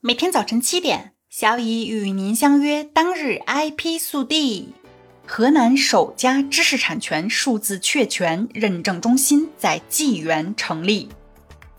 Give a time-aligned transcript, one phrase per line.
[0.00, 2.84] 每天早晨七点，小乙与您相约。
[2.84, 4.68] 当日 IP 速递：
[5.26, 11.08] 河南首家知识产权数字确权认证中心在济源成立。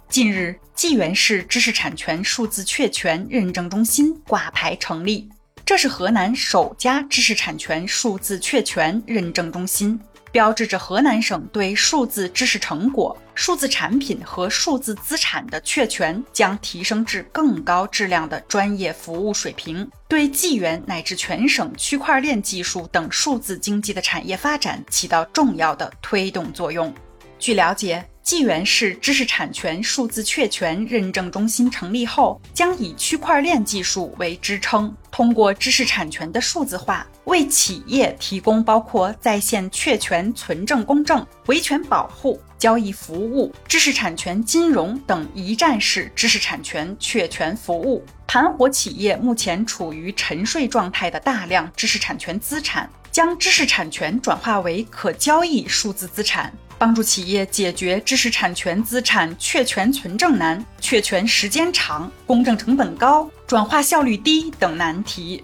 [0.10, 5.30] 近日，济源市知识产权数字确权认证中心挂牌成立，
[5.66, 9.98] 这是河南首家知识产权数字确权认证中心。
[10.32, 26.94] 标志着河南省对数字知识成果、数字产品和数字资产的确权将提升至更高质量的专业服务水平，对纪元乃至全省区块链技术等数字经济的产业发展起到重要的推动作用。
[27.38, 28.06] 据了解。
[28.30, 56.54] 济源市知识产权数字确权认证中心成立后，将以区块链技术为支撑，通过知识产权的数字化，为企业提供包括在线确权存证公证、维权保护、交易服务、知识产权金融等一站式知识产权确权服务，盘活企业目前处于沉睡状态的大量知识产权资产，将知识产权转化为可交易数字资产。
[56.80, 65.44] 帮助企业解决知识产权资产确权存证难、确权时间长、公证成本高、转化效率低等难题。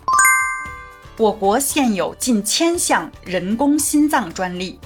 [1.18, 4.80] 我国现有近千项人工心脏专利，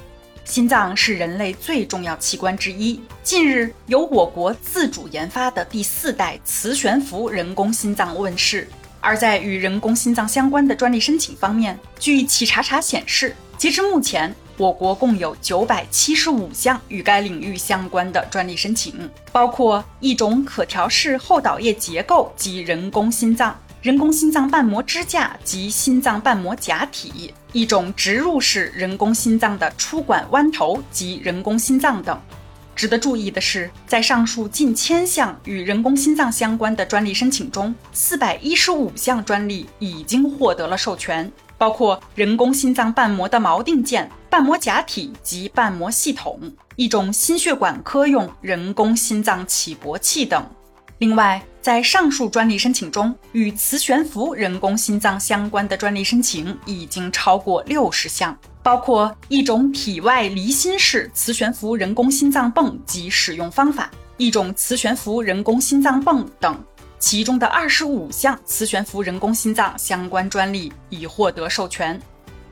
[0.43, 2.99] 心脏是人类最重要器官之一。
[3.21, 8.67] 近日，由我国自主研发的第四代磁悬浮人工心脏问世。
[9.01, 14.35] 而在与人工心脏相关的专利申请方面，据企查查显示，截至目前。
[14.59, 32.19] 我国共有九百七十五项与该领域相关的专利申请，包括一种可调式后导叶结构及人工心脏、人工心脏瓣膜支架及心脏瓣膜假体、一种植入式人工心脏的出管弯头及人工心脏等。
[32.75, 41.31] 值得注意的是，在上述近千项与人工心脏相关的专利申请中，四百一十五项专利已经获得了授权。
[41.59, 46.39] 包括人工心脏瓣膜的锚定件、瓣膜假体及瓣膜系统，
[46.77, 50.43] 一种心血管科用人工心脏起搏器等。
[50.99, 66.57] 另外，在上述专利申请中，与磁悬浮人工心脏相关的专利申请已经超过六十项，包括一种体外离心式磁悬浮人工心脏泵及使用方法，一种磁悬浮人工心脏泵等。
[66.99, 71.99] 其中的二十五项磁悬浮人工心脏相关专利已获得授权，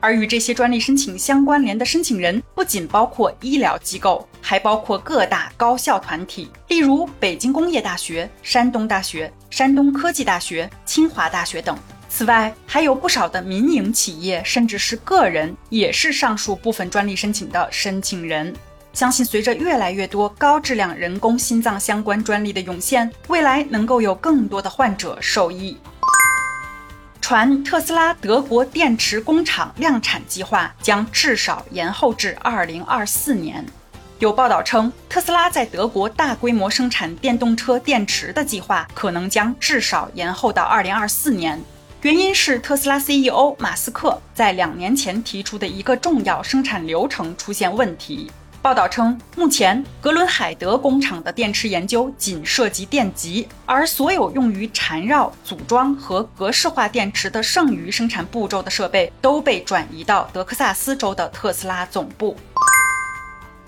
[0.00, 11.78] 而与这些专利申请相关联的申请人不仅包括医疗机构，还包括各大高校团体，例如北京工业大学、山东大学、山东科技大学、清华大学等。
[12.08, 18.54] 此外，还有不少的民营企业，甚至是个人，也是上述部分专利申请的申请人。
[18.98, 25.76] 相信随着越来越多高质量人工心脏相关专利的涌现，未来能够有更多的患者受益。
[27.20, 33.64] 传特斯拉德国电池工厂量产计划将至少延后至二零二四年。
[34.18, 41.62] 有报道称，特斯拉在德国大规模生产电动车电池的计划可能将至少延后到二零二四年。
[42.02, 48.28] 原因是特斯拉 CEO 马斯克在两年前提出的一个重要生产流程出现问题。
[48.68, 62.36] 报道称，目前格伦海德工厂的电池研究仅涉及电极，而所有用于缠绕、组装和格式化电池的剩余生产步骤的设备都被转移到德克萨斯州的特斯拉总部。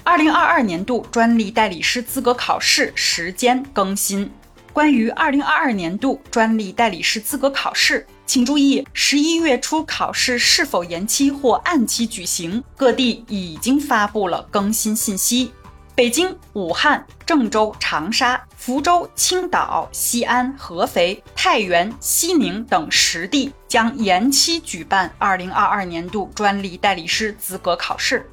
[0.05, 4.31] 二零二二年度专利代理师资格考试时间更新。
[4.71, 8.07] 关于二零二二年度专利代理师资格考试。
[8.31, 12.63] 请注意，十一月初考试是否延期或按期举行？
[12.77, 15.51] 各地已经发布了更新信息。
[15.97, 28.31] 北京、武汉、郑州、长沙、福州、青岛、西安、合肥、太原、西宁等十地将延期举办二零二二年度专利代理师资格考试。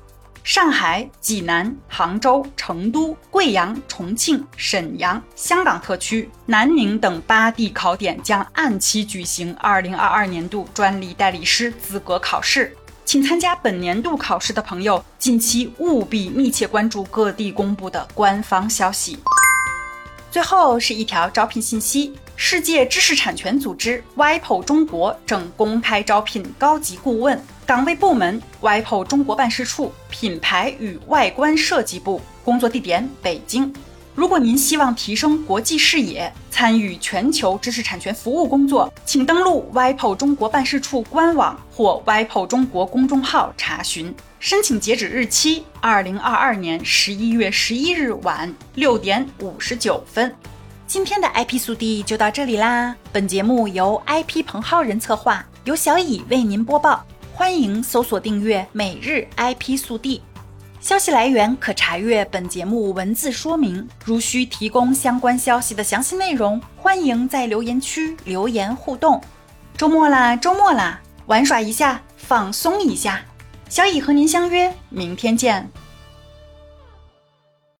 [0.47, 12.73] 上海、济南、杭州、成都、贵阳、重庆、沈阳、香港特区、南宁等八地考点将按期举行2022年度专利代理师资格考试。
[13.03, 19.19] 请参加本年度考试的朋友，近期务必密切关注各地公布的官方消息。
[20.31, 27.37] 最后是一条招聘信息：世界知识产权组织 WIPO 中国正公开招聘高级顾问。
[27.67, 33.73] 岗位部门：WIPO 中国办事处品牌与外观设计部，工作地点北京。
[34.15, 44.15] 如果您希望提升国际视野，参与全球知识产权服务工作，请登录 WIPO 中国办事处官网或 WIPO 中国公众号查询。
[44.39, 50.33] 申请截止日期：二零二二年十一月十一日晚六点五十九分。
[50.87, 52.95] 今天的 IP 速递就到这里啦。
[53.11, 57.05] 本节目由 IP 彭浩人策划，由小乙为您播报。
[57.37, 60.23] 欢迎搜索订阅每日 IP 速递。
[60.79, 63.87] 消息来源可查阅本节目文字说明。
[64.03, 69.21] 如需提供相关消息的详细内容，欢迎在留言区留言互动。
[69.77, 73.21] 周末啦，周末啦，玩耍一下，放松一下。
[73.69, 75.69] 小乙和您相约明天见。